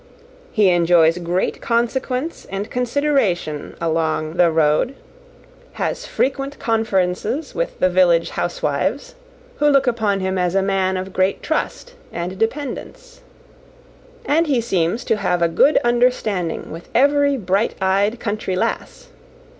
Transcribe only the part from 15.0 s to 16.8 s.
to have a good understanding